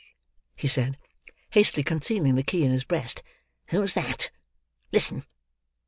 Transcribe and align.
he 0.57 0.67
said, 0.67 0.97
hastily 1.51 1.83
concealing 1.83 2.33
the 2.33 2.41
key 2.41 2.63
in 2.63 2.71
his 2.71 2.83
breast; 2.83 3.21
"who's 3.67 3.93
that? 3.93 4.31
Listen!" 4.91 5.25